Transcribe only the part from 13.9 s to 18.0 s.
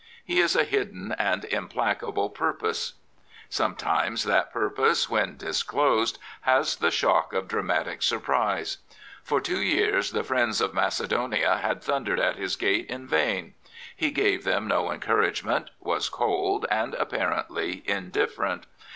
He gave them no encourage ment, was cold and apparently